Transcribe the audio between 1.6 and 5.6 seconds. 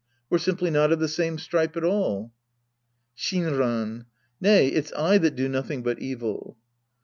at all. Shinran. Nay. It's I that do